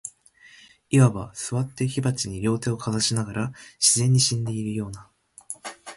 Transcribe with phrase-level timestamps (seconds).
[0.89, 5.11] 謂わば、坐って火鉢に両手をかざしながら、自然に死んでいるような、